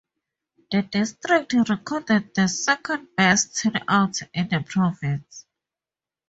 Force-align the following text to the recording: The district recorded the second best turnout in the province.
The 0.71 0.81
district 0.81 1.53
recorded 1.69 2.33
the 2.33 2.47
second 2.47 3.09
best 3.15 3.57
turnout 3.61 4.17
in 4.33 4.47
the 4.49 4.65
province. 4.67 5.45